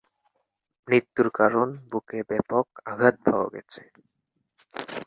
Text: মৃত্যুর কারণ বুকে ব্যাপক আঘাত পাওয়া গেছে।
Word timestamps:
মৃত্যুর 0.87 1.27
কারণ 1.39 1.67
বুকে 1.91 2.19
ব্যাপক 2.29 2.65
আঘাত 2.91 3.15
পাওয়া 3.25 3.47
গেছে। 3.53 3.81